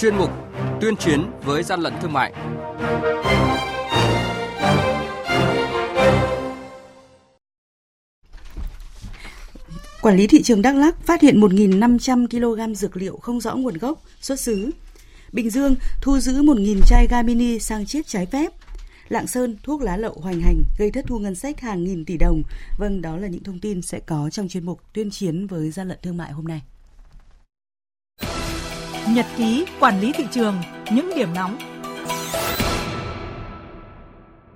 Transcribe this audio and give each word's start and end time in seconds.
chuyên 0.00 0.16
mục 0.16 0.30
Tuyên 0.80 0.96
chiến 0.96 1.30
với 1.44 1.62
gian 1.62 1.80
lận 1.80 1.92
thương 2.02 2.12
mại. 2.12 2.32
Quản 10.02 10.16
lý 10.16 10.26
thị 10.26 10.42
trường 10.42 10.62
Đắk 10.62 10.74
Lắk 10.74 11.06
phát 11.06 11.20
hiện 11.20 11.40
1.500 11.40 12.26
kg 12.26 12.74
dược 12.74 12.96
liệu 12.96 13.16
không 13.16 13.40
rõ 13.40 13.54
nguồn 13.54 13.78
gốc, 13.78 14.02
xuất 14.20 14.40
xứ. 14.40 14.70
Bình 15.32 15.50
Dương 15.50 15.76
thu 16.02 16.18
giữ 16.18 16.42
1.000 16.42 16.80
chai 16.86 17.06
gamini 17.06 17.58
sang 17.58 17.86
chiết 17.86 18.06
trái 18.06 18.26
phép. 18.26 18.52
Lạng 19.08 19.26
Sơn 19.26 19.56
thuốc 19.62 19.82
lá 19.82 19.96
lậu 19.96 20.14
hoành 20.22 20.40
hành 20.40 20.62
gây 20.78 20.90
thất 20.90 21.04
thu 21.08 21.18
ngân 21.18 21.34
sách 21.34 21.60
hàng 21.60 21.84
nghìn 21.84 22.04
tỷ 22.04 22.16
đồng. 22.16 22.42
Vâng, 22.78 23.02
đó 23.02 23.16
là 23.16 23.28
những 23.28 23.42
thông 23.42 23.60
tin 23.60 23.82
sẽ 23.82 24.00
có 24.00 24.30
trong 24.32 24.48
chuyên 24.48 24.66
mục 24.66 24.80
tuyên 24.92 25.10
chiến 25.10 25.46
với 25.46 25.70
gian 25.70 25.88
lận 25.88 25.98
thương 26.02 26.16
mại 26.16 26.32
hôm 26.32 26.44
nay. 26.44 26.62
Nhật 29.14 29.26
ký 29.36 29.64
quản 29.80 30.00
lý 30.00 30.12
thị 30.12 30.24
trường, 30.30 30.54
những 30.92 31.10
điểm 31.16 31.28
nóng 31.34 31.58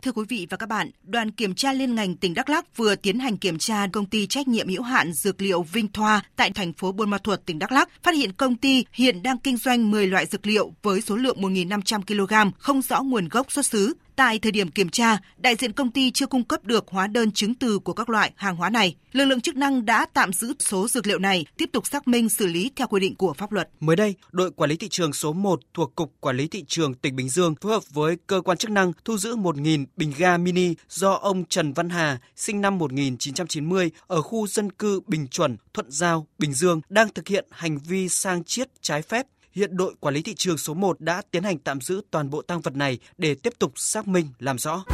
Thưa 0.03 0.13
quý 0.13 0.23
vị 0.29 0.47
và 0.51 0.57
các 0.57 0.69
bạn, 0.69 0.91
đoàn 1.03 1.30
kiểm 1.30 1.55
tra 1.55 1.73
liên 1.73 1.95
ngành 1.95 2.17
tỉnh 2.17 2.35
Đắk 2.35 2.49
Lắk 2.49 2.77
vừa 2.77 2.95
tiến 2.95 3.19
hành 3.19 3.37
kiểm 3.37 3.59
tra 3.59 3.87
công 3.93 4.07
ty 4.07 4.27
trách 4.27 4.49
nhiệm 4.49 4.69
hữu 4.69 4.83
hạn 4.83 5.13
dược 5.13 5.43
liệu 5.43 5.63
Vinh 5.63 5.89
Thoa 5.93 6.23
tại 6.37 6.51
thành 6.51 6.73
phố 6.73 6.93
Buôn 6.93 7.11
Ma 7.11 7.19
Thuột, 7.19 7.41
tỉnh 7.47 7.59
Đắk 7.59 7.73
Lắk, 7.73 7.89
phát 8.03 8.15
hiện 8.15 8.33
công 8.33 8.57
ty 8.57 8.85
hiện 8.93 9.23
đang 9.23 9.39
kinh 9.39 9.57
doanh 9.57 9.91
10 9.91 10.07
loại 10.07 10.27
dược 10.27 10.47
liệu 10.47 10.73
với 10.83 11.01
số 11.01 11.16
lượng 11.16 11.37
1.500 11.41 12.01
kg 12.02 12.51
không 12.59 12.83
rõ 12.83 13.02
nguồn 13.02 13.29
gốc 13.29 13.52
xuất 13.52 13.66
xứ. 13.66 13.95
Tại 14.16 14.38
thời 14.38 14.52
điểm 14.52 14.70
kiểm 14.70 14.88
tra, 14.88 15.18
đại 15.36 15.56
diện 15.56 15.73
công 15.73 15.91
ty 15.91 16.10
chưa 16.10 16.27
cung 16.27 16.45
cấp 16.45 16.64
được 16.64 16.84
hóa 16.88 17.06
đơn 17.06 17.32
chứng 17.32 17.54
từ 17.54 17.78
của 17.78 17.92
các 17.92 18.10
loại 18.10 18.32
hàng 18.37 18.56
hóa 18.56 18.70
này. 18.70 18.96
Lực 19.12 19.24
lượng 19.24 19.40
chức 19.40 19.56
năng 19.56 19.84
đã 19.87 20.06
tạm 20.14 20.32
giữ 20.32 20.54
số 20.59 20.88
dược 20.88 21.06
liệu 21.06 21.18
này, 21.18 21.46
tiếp 21.56 21.70
tục 21.73 21.87
xác 21.87 22.09
minh 22.09 22.28
xử 22.28 22.46
lý 22.46 22.70
theo 22.77 22.87
quy 22.87 23.00
định 23.00 23.14
của 23.14 23.32
pháp 23.32 23.52
luật. 23.52 23.68
Mới 23.80 23.96
đây, 23.96 24.14
đội 24.32 24.50
quản 24.50 24.70
lý 24.70 24.77
thị 24.77 24.88
trường 24.88 25.12
số 25.12 25.32
1 25.32 25.60
thuộc 25.74 25.95
Cục 25.95 26.12
Quản 26.21 26.37
lý 26.37 26.48
thị 26.48 26.65
trường 26.68 26.95
tỉnh 26.95 27.16
Bình 27.16 27.29
Dương 27.29 27.54
phối 27.60 27.73
hợp 27.73 27.82
với 27.90 28.16
cơ 28.26 28.40
quan 28.40 28.59
chức 28.59 28.71
năng 28.71 28.93
thu 29.04 29.18
giữ 29.18 29.37
1.000 29.37 29.84
bình 29.96 30.12
ga 30.18 30.37
mini 30.37 30.74
do 30.88 31.12
ông 31.12 31.45
Trần 31.45 31.73
Văn 31.73 31.88
Hà, 31.88 32.18
sinh 32.37 32.60
năm 32.60 32.78
1990 32.78 33.90
ở 34.06 34.23
khu 34.23 34.46
dân 34.46 34.73
cư 34.73 35.01
Bình 35.06 35.28
Chuẩn, 35.28 35.56
Thuận 35.74 35.90
Giao, 35.90 36.26
Bình 36.38 36.52
Dương 36.52 36.80
đang 36.88 37.09
thực 37.09 37.28
hiện 37.28 37.45
hành 37.51 37.78
vi 37.78 38.09
sang 38.09 38.45
chiết 38.45 38.68
trái 38.80 39.02
phép 39.02 39.26
hiện 39.55 39.77
đội 39.77 39.95
quản 40.01 40.15
lý 40.15 40.23
thị 40.23 40.35
trường 40.35 40.59
số 40.59 40.74
1 40.74 41.01
đã 41.01 41.23
tiến 41.30 41.43
hành 41.43 41.59
tạm 41.59 41.80
giữ 41.80 42.01
toàn 42.10 42.30
bộ 42.30 42.43
tăng 42.43 42.60
vật 42.60 42.77
này 42.77 42.99
để 43.19 43.35
tiếp 43.35 43.52
tục 43.59 43.73
xác 43.77 44.09
minh 44.09 44.29
làm 44.38 44.59
rõ. 44.59 44.85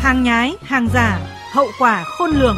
Hàng 0.00 0.22
nhái, 0.22 0.54
hàng 0.60 0.88
giả, 0.94 1.36
hậu 1.52 1.66
quả 1.78 2.04
khôn 2.04 2.30
lường. 2.30 2.56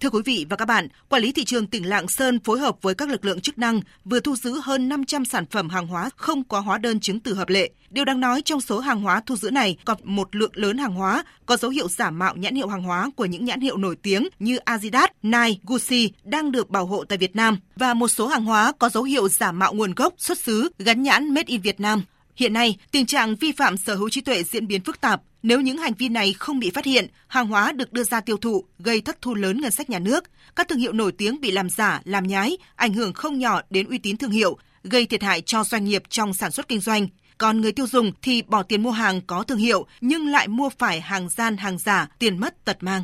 Thưa 0.00 0.10
quý 0.10 0.20
vị 0.24 0.46
và 0.48 0.56
các 0.56 0.64
bạn, 0.64 0.88
Quản 1.08 1.22
lý 1.22 1.32
thị 1.32 1.44
trường 1.44 1.66
tỉnh 1.66 1.88
Lạng 1.88 2.08
Sơn 2.08 2.40
phối 2.40 2.58
hợp 2.58 2.76
với 2.82 2.94
các 2.94 3.08
lực 3.08 3.24
lượng 3.24 3.40
chức 3.40 3.58
năng 3.58 3.80
vừa 4.04 4.20
thu 4.20 4.36
giữ 4.36 4.60
hơn 4.62 4.88
500 4.88 5.24
sản 5.24 5.46
phẩm 5.46 5.68
hàng 5.68 5.86
hóa 5.86 6.10
không 6.16 6.44
có 6.44 6.60
hóa 6.60 6.78
đơn 6.78 7.00
chứng 7.00 7.20
từ 7.20 7.34
hợp 7.34 7.48
lệ. 7.48 7.70
Điều 7.90 8.04
đáng 8.04 8.20
nói 8.20 8.42
trong 8.42 8.60
số 8.60 8.80
hàng 8.80 9.02
hóa 9.02 9.22
thu 9.26 9.36
giữ 9.36 9.50
này 9.50 9.76
còn 9.84 9.96
một 10.04 10.36
lượng 10.36 10.50
lớn 10.54 10.78
hàng 10.78 10.94
hóa 10.94 11.24
có 11.46 11.56
dấu 11.56 11.70
hiệu 11.70 11.88
giả 11.88 12.10
mạo 12.10 12.36
nhãn 12.36 12.54
hiệu 12.54 12.68
hàng 12.68 12.82
hóa 12.82 13.10
của 13.16 13.24
những 13.24 13.44
nhãn 13.44 13.60
hiệu 13.60 13.76
nổi 13.76 13.96
tiếng 14.02 14.28
như 14.38 14.56
Adidas, 14.56 15.10
Nike, 15.22 15.60
Gucci 15.62 16.12
đang 16.24 16.52
được 16.52 16.70
bảo 16.70 16.86
hộ 16.86 17.04
tại 17.04 17.18
Việt 17.18 17.36
Nam 17.36 17.58
và 17.76 17.94
một 17.94 18.08
số 18.08 18.26
hàng 18.26 18.44
hóa 18.44 18.72
có 18.78 18.88
dấu 18.88 19.02
hiệu 19.02 19.28
giả 19.28 19.52
mạo 19.52 19.74
nguồn 19.74 19.94
gốc, 19.94 20.14
xuất 20.18 20.38
xứ, 20.38 20.70
gắn 20.78 21.02
nhãn 21.02 21.34
Made 21.34 21.46
in 21.46 21.60
Việt 21.60 21.80
Nam. 21.80 22.02
Hiện 22.36 22.52
nay, 22.52 22.76
tình 22.90 23.06
trạng 23.06 23.36
vi 23.36 23.52
phạm 23.52 23.76
sở 23.76 23.94
hữu 23.94 24.08
trí 24.10 24.20
tuệ 24.20 24.42
diễn 24.42 24.66
biến 24.66 24.80
phức 24.84 25.00
tạp. 25.00 25.22
Nếu 25.42 25.60
những 25.60 25.78
hành 25.78 25.94
vi 25.94 26.08
này 26.08 26.32
không 26.32 26.58
bị 26.58 26.70
phát 26.70 26.84
hiện, 26.84 27.06
hàng 27.28 27.46
hóa 27.46 27.72
được 27.72 27.92
đưa 27.92 28.04
ra 28.04 28.20
tiêu 28.20 28.36
thụ 28.36 28.64
gây 28.78 29.00
thất 29.00 29.22
thu 29.22 29.34
lớn 29.34 29.60
ngân 29.60 29.70
sách 29.70 29.90
nhà 29.90 29.98
nước. 29.98 30.24
Các 30.56 30.68
thương 30.68 30.78
hiệu 30.78 30.92
nổi 30.92 31.12
tiếng 31.12 31.40
bị 31.40 31.50
làm 31.50 31.70
giả, 31.70 32.00
làm 32.04 32.26
nhái, 32.26 32.56
ảnh 32.76 32.92
hưởng 32.94 33.12
không 33.12 33.38
nhỏ 33.38 33.60
đến 33.70 33.88
uy 33.88 33.98
tín 33.98 34.16
thương 34.16 34.30
hiệu, 34.30 34.58
gây 34.84 35.06
thiệt 35.06 35.22
hại 35.22 35.40
cho 35.40 35.64
doanh 35.64 35.84
nghiệp 35.84 36.02
trong 36.08 36.34
sản 36.34 36.50
xuất 36.50 36.68
kinh 36.68 36.80
doanh. 36.80 37.08
Còn 37.38 37.60
người 37.60 37.72
tiêu 37.72 37.86
dùng 37.86 38.12
thì 38.22 38.42
bỏ 38.42 38.62
tiền 38.62 38.82
mua 38.82 38.90
hàng 38.90 39.20
có 39.20 39.42
thương 39.42 39.58
hiệu 39.58 39.86
nhưng 40.00 40.28
lại 40.28 40.48
mua 40.48 40.68
phải 40.78 41.00
hàng 41.00 41.28
gian, 41.28 41.56
hàng 41.56 41.78
giả, 41.78 42.08
tiền 42.18 42.38
mất 42.38 42.64
tật 42.64 42.82
mang. 42.82 43.02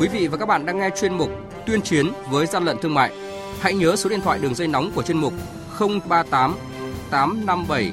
Quý 0.00 0.08
vị 0.08 0.28
và 0.28 0.36
các 0.36 0.46
bạn 0.46 0.66
đang 0.66 0.78
nghe 0.78 0.90
chuyên 1.00 1.14
mục 1.14 1.30
Tuyên 1.66 1.82
chiến 1.82 2.12
với 2.30 2.46
gian 2.46 2.64
lận 2.64 2.76
thương 2.82 2.94
mại 2.94 3.12
Hãy 3.60 3.74
nhớ 3.74 3.96
số 3.96 4.10
điện 4.10 4.20
thoại 4.20 4.38
đường 4.38 4.54
dây 4.54 4.68
nóng 4.68 4.90
của 4.94 5.02
chuyên 5.02 5.18
mục 5.18 5.32
038 5.78 6.56
857 7.10 7.92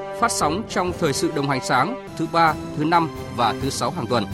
phát 0.21 0.31
sóng 0.31 0.63
trong 0.69 0.91
thời 0.99 1.13
sự 1.13 1.31
đồng 1.35 1.49
hành 1.49 1.61
sáng 1.63 2.07
thứ 2.17 2.27
ba, 2.33 2.55
thứ 2.77 2.83
năm 2.83 3.09
và 3.35 3.55
thứ 3.61 3.69
sáu 3.69 3.91
hàng 3.91 4.05
tuần. 4.09 4.25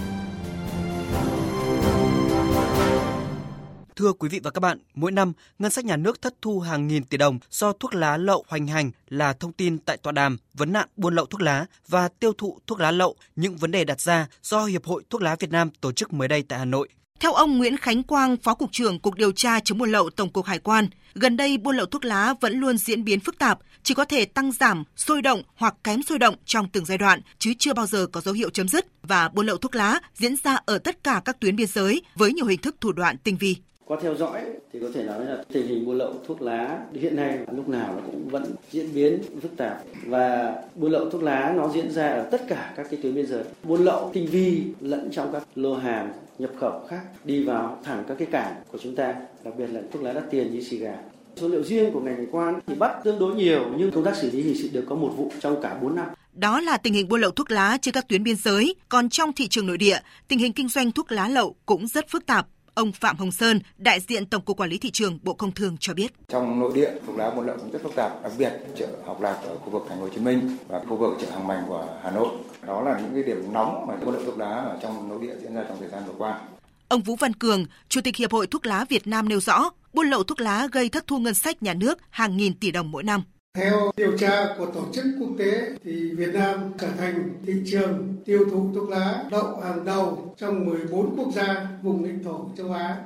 Thưa 3.95 4.13
quý 4.13 4.29
vị 4.29 4.39
và 4.43 4.51
các 4.51 4.59
bạn, 4.59 4.79
mỗi 4.93 5.11
năm 5.11 5.33
ngân 5.59 5.71
sách 5.71 5.85
nhà 5.85 5.97
nước 5.97 6.21
thất 6.21 6.33
thu 6.41 6.59
hàng 6.59 6.87
nghìn 6.87 7.03
tỷ 7.03 7.17
đồng 7.17 7.39
do 7.49 7.73
thuốc 7.73 7.95
lá 7.95 8.17
lậu 8.17 8.45
hoành 8.47 8.67
hành 8.67 8.91
là 9.09 9.33
thông 9.33 9.51
tin 9.51 9.77
tại 9.79 9.97
tọa 9.97 10.11
đàm 10.11 10.37
vấn 10.53 10.73
nạn 10.73 10.87
buôn 10.97 11.15
lậu 11.15 11.25
thuốc 11.25 11.41
lá 11.41 11.65
và 11.87 12.09
tiêu 12.19 12.33
thụ 12.37 12.59
thuốc 12.67 12.79
lá 12.79 12.91
lậu, 12.91 13.15
những 13.35 13.57
vấn 13.57 13.71
đề 13.71 13.83
đặt 13.83 14.01
ra 14.01 14.27
do 14.43 14.65
Hiệp 14.65 14.85
hội 14.85 15.03
Thuốc 15.09 15.21
lá 15.21 15.35
Việt 15.39 15.51
Nam 15.51 15.69
tổ 15.81 15.91
chức 15.91 16.13
mới 16.13 16.27
đây 16.27 16.43
tại 16.43 16.59
Hà 16.59 16.65
Nội. 16.65 16.89
Theo 17.19 17.33
ông 17.33 17.57
Nguyễn 17.57 17.77
Khánh 17.77 18.03
Quang, 18.03 18.37
Phó 18.37 18.53
Cục 18.53 18.71
trưởng 18.71 18.99
Cục 18.99 19.15
Điều 19.15 19.31
tra 19.31 19.59
chống 19.59 19.77
buôn 19.77 19.91
lậu 19.91 20.09
Tổng 20.09 20.29
cục 20.29 20.45
Hải 20.45 20.59
quan, 20.59 20.87
gần 21.15 21.37
đây 21.37 21.57
buôn 21.57 21.77
lậu 21.77 21.85
thuốc 21.85 22.05
lá 22.05 22.33
vẫn 22.41 22.59
luôn 22.59 22.77
diễn 22.77 23.03
biến 23.03 23.19
phức 23.19 23.37
tạp, 23.37 23.59
chỉ 23.83 23.93
có 23.93 24.05
thể 24.05 24.25
tăng 24.25 24.51
giảm, 24.51 24.83
sôi 24.95 25.21
động 25.21 25.41
hoặc 25.55 25.75
kém 25.83 26.03
sôi 26.03 26.19
động 26.19 26.35
trong 26.45 26.67
từng 26.73 26.85
giai 26.85 26.97
đoạn, 26.97 27.21
chứ 27.39 27.53
chưa 27.59 27.73
bao 27.73 27.85
giờ 27.85 28.07
có 28.11 28.21
dấu 28.21 28.33
hiệu 28.33 28.49
chấm 28.49 28.67
dứt 28.67 28.85
và 29.03 29.29
buôn 29.29 29.45
lậu 29.45 29.57
thuốc 29.57 29.75
lá 29.75 29.99
diễn 30.15 30.35
ra 30.43 30.57
ở 30.65 30.77
tất 30.77 31.03
cả 31.03 31.21
các 31.25 31.39
tuyến 31.39 31.55
biên 31.55 31.67
giới 31.67 32.01
với 32.15 32.33
nhiều 32.33 32.45
hình 32.45 32.61
thức 32.61 32.75
thủ 32.81 32.91
đoạn 32.91 33.17
tinh 33.23 33.37
vi. 33.37 33.55
Qua 33.85 33.97
theo 34.01 34.15
dõi 34.15 34.41
thì 34.73 34.79
có 34.81 34.87
thể 34.93 35.03
nói 35.03 35.25
là 35.25 35.43
tình 35.53 35.67
hình 35.67 35.85
buôn 35.85 35.97
lậu 35.97 36.13
thuốc 36.27 36.41
lá 36.41 36.79
hiện 36.93 37.15
nay 37.15 37.39
lúc 37.51 37.69
nào 37.69 37.93
nó 37.95 38.01
cũng 38.05 38.29
vẫn 38.29 38.43
diễn 38.71 38.93
biến 38.93 39.21
phức 39.41 39.57
tạp 39.57 39.83
và 40.05 40.55
buôn 40.75 40.91
lậu 40.91 41.09
thuốc 41.09 41.23
lá 41.23 41.53
nó 41.57 41.69
diễn 41.73 41.91
ra 41.91 42.07
ở 42.07 42.27
tất 42.31 42.41
cả 42.49 42.73
các 42.77 42.87
cái 42.91 42.99
tuyến 43.03 43.15
biên 43.15 43.27
giới. 43.27 43.43
Buôn 43.63 43.85
lậu 43.85 44.11
tinh 44.13 44.27
vi 44.27 44.63
lẫn 44.81 45.09
trong 45.11 45.33
các 45.33 45.43
lô 45.55 45.75
hàng 45.75 46.11
nhập 46.39 46.51
khẩu 46.59 46.87
khác 46.89 47.01
đi 47.23 47.43
vào 47.43 47.79
thẳng 47.83 48.03
các 48.07 48.15
cái 48.19 48.27
cảng 48.31 48.55
của 48.71 48.77
chúng 48.83 48.95
ta, 48.95 49.15
đặc 49.43 49.53
biệt 49.57 49.67
là 49.67 49.81
thuốc 49.91 50.03
lá 50.03 50.13
đắt 50.13 50.23
tiền 50.31 50.53
như 50.53 50.61
xì 50.61 50.77
gà. 50.77 50.95
Số 51.35 51.47
liệu 51.47 51.63
riêng 51.63 51.93
của 51.93 51.99
ngành 51.99 52.15
hải 52.15 52.27
quan 52.31 52.59
thì 52.67 52.75
bắt 52.75 52.91
tương 53.03 53.19
đối 53.19 53.35
nhiều 53.35 53.65
nhưng 53.77 53.91
công 53.91 54.03
tác 54.03 54.15
xử 54.15 54.31
lý 54.31 54.41
hình 54.41 54.55
sự 54.57 54.69
được 54.73 54.85
có 54.89 54.95
một 54.95 55.13
vụ 55.17 55.31
trong 55.39 55.61
cả 55.61 55.77
4 55.81 55.95
năm. 55.95 56.07
Đó 56.33 56.61
là 56.61 56.77
tình 56.77 56.93
hình 56.93 57.07
buôn 57.07 57.21
lậu 57.21 57.31
thuốc 57.31 57.51
lá 57.51 57.77
trên 57.81 57.93
các 57.93 58.07
tuyến 58.07 58.23
biên 58.23 58.35
giới, 58.35 58.75
còn 58.89 59.09
trong 59.09 59.33
thị 59.33 59.47
trường 59.47 59.67
nội 59.67 59.77
địa, 59.77 59.97
tình 60.27 60.39
hình 60.39 60.53
kinh 60.53 60.69
doanh 60.69 60.91
thuốc 60.91 61.11
lá 61.11 61.27
lậu 61.27 61.55
cũng 61.65 61.87
rất 61.87 62.09
phức 62.09 62.25
tạp. 62.25 62.47
Ông 62.77 62.91
Phạm 62.91 63.17
Hồng 63.17 63.31
Sơn, 63.31 63.59
đại 63.77 63.99
diện 63.99 64.25
Tổng 64.25 64.41
cục 64.41 64.57
Quản 64.57 64.69
lý 64.69 64.77
thị 64.77 64.91
trường 64.91 65.19
Bộ 65.23 65.33
Công 65.33 65.51
Thương 65.51 65.77
cho 65.79 65.93
biết. 65.93 66.13
Trong 66.27 66.59
nội 66.59 66.71
địa, 66.75 66.91
thuốc 67.05 67.17
lá 67.17 67.29
buôn 67.29 67.47
lậu 67.47 67.57
cũng 67.57 67.71
rất 67.71 67.79
phức 67.83 67.95
tạp, 67.95 68.23
đặc 68.23 68.31
biệt 68.37 68.51
chợ 68.77 68.87
Học 69.05 69.21
Lạc 69.21 69.33
ở 69.43 69.57
khu 69.57 69.69
vực 69.69 69.83
Thành 69.89 69.97
phố 69.97 70.03
Hồ 70.03 70.09
Chí 70.15 70.21
Minh 70.21 70.57
và 70.67 70.79
khu 70.89 70.97
vực 70.97 71.13
chợ 71.21 71.27
Hàng 71.31 71.47
Mành 71.47 71.63
của 71.67 71.99
Hà 72.03 72.11
Nội. 72.11 72.27
Đó 72.67 72.81
là 72.81 72.99
những 72.99 73.13
cái 73.13 73.23
điểm 73.23 73.53
nóng 73.53 73.85
mà 73.87 73.95
buôn 73.95 74.13
lậu 74.13 74.23
thuốc 74.25 74.37
lá 74.37 74.49
ở 74.49 74.79
trong 74.81 75.09
nội 75.09 75.19
địa 75.21 75.35
diễn 75.41 75.55
ra 75.55 75.63
trong 75.69 75.77
thời 75.79 75.89
gian 75.89 76.03
vừa 76.07 76.13
qua. 76.17 76.39
Ông 76.87 77.01
Vũ 77.01 77.15
Văn 77.15 77.33
Cường, 77.33 77.65
Chủ 77.89 78.01
tịch 78.01 78.15
Hiệp 78.15 78.31
hội 78.31 78.47
Thuốc 78.47 78.65
lá 78.65 78.85
Việt 78.89 79.07
Nam 79.07 79.29
nêu 79.29 79.39
rõ, 79.39 79.69
buôn 79.93 80.09
lậu 80.09 80.23
thuốc 80.23 80.41
lá 80.41 80.67
gây 80.71 80.89
thất 80.89 81.07
thu 81.07 81.19
ngân 81.19 81.33
sách 81.33 81.63
nhà 81.63 81.73
nước 81.73 81.97
hàng 82.09 82.37
nghìn 82.37 82.53
tỷ 82.53 82.71
đồng 82.71 82.91
mỗi 82.91 83.03
năm. 83.03 83.23
Theo 83.57 83.91
điều 83.97 84.17
tra 84.17 84.55
của 84.57 84.65
tổ 84.65 84.85
chức 84.93 85.05
quốc 85.19 85.29
tế 85.37 85.71
thì 85.83 86.11
Việt 86.11 86.33
Nam 86.33 86.59
trở 86.79 86.87
thành 86.97 87.33
thị 87.45 87.53
trường 87.71 88.15
tiêu 88.25 88.45
thụ 88.51 88.71
thuốc 88.73 88.89
lá 88.89 89.23
lậu 89.31 89.59
hàng 89.59 89.85
đầu 89.85 90.35
trong 90.37 90.65
14 90.65 91.15
quốc 91.17 91.27
gia 91.35 91.67
vùng 91.81 92.03
lãnh 92.03 92.23
thổ 92.23 92.49
châu 92.57 92.71
Á. 92.73 92.97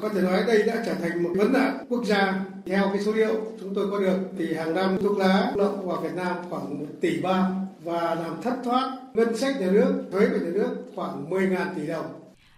Có 0.00 0.08
thể 0.08 0.20
nói 0.20 0.44
đây 0.46 0.62
đã 0.62 0.82
trở 0.86 0.94
thành 0.94 1.22
một 1.22 1.30
vấn 1.36 1.52
nạn 1.52 1.86
quốc 1.88 2.04
gia. 2.04 2.44
Theo 2.66 2.90
cái 2.92 3.02
số 3.04 3.12
liệu 3.12 3.34
chúng 3.60 3.74
tôi 3.74 3.90
có 3.90 3.98
được 3.98 4.18
thì 4.38 4.54
hàng 4.54 4.74
năm 4.74 4.98
thuốc 5.02 5.18
lá 5.18 5.52
lậu 5.54 5.76
vào 5.76 6.00
Việt 6.00 6.14
Nam 6.14 6.36
khoảng 6.50 6.78
1 6.78 6.86
tỷ 7.00 7.20
ba 7.20 7.50
và 7.84 8.14
làm 8.14 8.42
thất 8.42 8.54
thoát 8.64 8.98
ngân 9.14 9.36
sách 9.36 9.60
nhà 9.60 9.70
nước, 9.70 10.04
thuế 10.12 10.26
của 10.26 10.44
nhà 10.44 10.50
nước 10.54 10.70
khoảng 10.94 11.30
10.000 11.30 11.74
tỷ 11.76 11.86
đồng. 11.86 12.06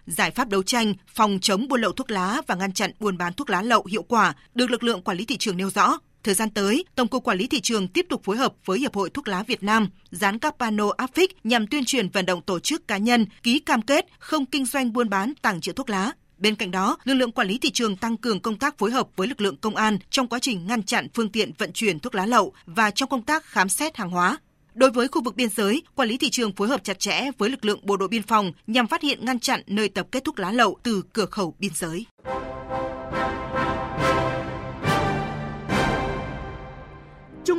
Giải 0.07 0.31
pháp 0.31 0.49
đấu 0.49 0.63
tranh, 0.63 0.93
phòng 1.07 1.37
chống 1.41 1.67
buôn 1.67 1.81
lậu 1.81 1.91
thuốc 1.91 2.11
lá 2.11 2.41
và 2.47 2.55
ngăn 2.55 2.73
chặn 2.73 2.91
buôn 2.99 3.17
bán 3.17 3.33
thuốc 3.33 3.49
lá 3.49 3.61
lậu 3.61 3.85
hiệu 3.89 4.03
quả 4.03 4.35
được 4.55 4.71
lực 4.71 4.83
lượng 4.83 5.01
quản 5.01 5.17
lý 5.17 5.25
thị 5.25 5.37
trường 5.37 5.57
nêu 5.57 5.69
rõ. 5.69 5.99
Thời 6.27 6.35
gian 6.35 6.49
tới, 6.49 6.85
Tổng 6.95 7.07
cục 7.07 7.23
Quản 7.23 7.37
lý 7.37 7.47
thị 7.47 7.61
trường 7.61 7.87
tiếp 7.87 8.05
tục 8.09 8.21
phối 8.23 8.37
hợp 8.37 8.53
với 8.65 8.79
Hiệp 8.79 8.95
hội 8.95 9.09
Thuốc 9.09 9.27
lá 9.27 9.43
Việt 9.43 9.63
Nam 9.63 9.89
dán 10.11 10.39
các 10.39 10.55
pano 10.59 10.85
áp 10.97 11.09
phích 11.13 11.45
nhằm 11.45 11.67
tuyên 11.67 11.85
truyền 11.85 12.09
vận 12.09 12.25
động 12.25 12.41
tổ 12.41 12.59
chức 12.59 12.87
cá 12.87 12.97
nhân 12.97 13.25
ký 13.43 13.59
cam 13.59 13.81
kết 13.81 14.05
không 14.19 14.45
kinh 14.45 14.65
doanh 14.65 14.93
buôn 14.93 15.09
bán 15.09 15.33
tàng 15.41 15.61
trữ 15.61 15.73
thuốc 15.73 15.89
lá. 15.89 16.11
Bên 16.37 16.55
cạnh 16.55 16.71
đó, 16.71 16.97
lực 17.03 17.13
lượng 17.13 17.31
quản 17.31 17.47
lý 17.47 17.57
thị 17.57 17.69
trường 17.69 17.95
tăng 17.95 18.17
cường 18.17 18.39
công 18.39 18.59
tác 18.59 18.77
phối 18.77 18.91
hợp 18.91 19.07
với 19.15 19.27
lực 19.27 19.41
lượng 19.41 19.57
công 19.57 19.75
an 19.75 19.97
trong 20.09 20.27
quá 20.27 20.39
trình 20.39 20.67
ngăn 20.67 20.83
chặn 20.83 21.07
phương 21.13 21.29
tiện 21.29 21.51
vận 21.57 21.71
chuyển 21.73 21.99
thuốc 21.99 22.15
lá 22.15 22.25
lậu 22.25 22.53
và 22.65 22.91
trong 22.91 23.09
công 23.09 23.23
tác 23.23 23.45
khám 23.45 23.69
xét 23.69 23.97
hàng 23.97 24.09
hóa. 24.09 24.37
Đối 24.73 24.91
với 24.91 25.07
khu 25.07 25.23
vực 25.23 25.35
biên 25.35 25.49
giới, 25.49 25.81
quản 25.95 26.09
lý 26.09 26.17
thị 26.17 26.29
trường 26.29 26.55
phối 26.55 26.67
hợp 26.67 26.83
chặt 26.83 26.99
chẽ 26.99 27.31
với 27.37 27.49
lực 27.49 27.65
lượng 27.65 27.79
bộ 27.83 27.97
đội 27.97 28.07
biên 28.07 28.23
phòng 28.23 28.51
nhằm 28.67 28.87
phát 28.87 29.01
hiện 29.01 29.25
ngăn 29.25 29.39
chặn 29.39 29.61
nơi 29.67 29.89
tập 29.89 30.07
kết 30.11 30.23
thuốc 30.23 30.39
lá 30.39 30.51
lậu 30.51 30.77
từ 30.83 31.03
cửa 31.13 31.25
khẩu 31.25 31.55
biên 31.59 31.71
giới. 31.75 32.05